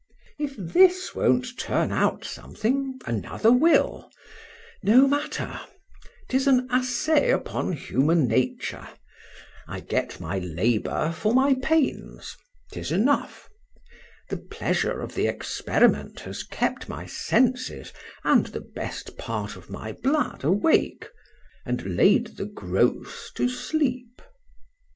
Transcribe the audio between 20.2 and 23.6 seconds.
awake, and laid the gross to